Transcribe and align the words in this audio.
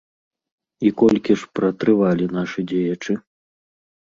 І 0.87 0.91
колькі 1.01 1.31
ж 1.41 1.49
пратрывалі 1.59 2.25
нашы 2.37 2.59
дзеячы? 2.73 3.13